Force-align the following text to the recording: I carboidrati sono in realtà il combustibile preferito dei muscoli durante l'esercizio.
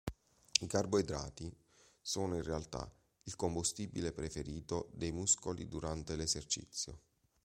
I 0.61 0.65
carboidrati 0.65 1.55
sono 2.01 2.35
in 2.35 2.41
realtà 2.41 2.91
il 3.25 3.35
combustibile 3.35 4.11
preferito 4.11 4.89
dei 4.95 5.11
muscoli 5.11 5.67
durante 5.67 6.15
l'esercizio. 6.15 7.01